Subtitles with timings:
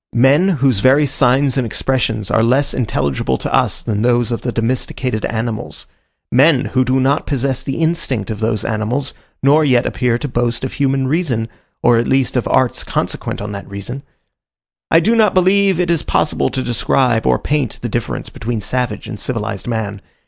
[0.15, 4.51] men, whose very signs and expressions are less intelligible to us than those of the
[4.51, 5.85] domesticated animals;
[6.31, 10.63] men, who do not possess the instinct of those animals, nor yet appear to boast
[10.63, 11.47] of human reason,
[11.83, 14.01] or at least of arts consequent on that reason.
[14.89, 19.05] I do not believe it is possible to describe or paint the difference between savage
[19.05, 20.01] and civilized man.